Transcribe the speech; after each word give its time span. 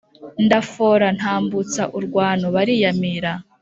Ndafora 0.45 1.07
ntambutsa 1.17 1.83
urwano 1.97 2.45
bariyamira, 2.55 3.31